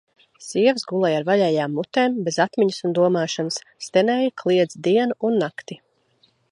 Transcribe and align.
Sievas 0.43 0.85
gulēja 0.91 1.19
ar 1.19 1.27
vaļējām 1.27 1.75
mutēm, 1.81 2.15
bez 2.29 2.39
atmiņas 2.47 2.81
un 2.89 2.97
domāšanas, 3.01 3.63
stenēja, 3.91 4.35
kliedza 4.43 4.85
dienu 4.89 5.21
un 5.31 5.41
nakti. 5.45 5.81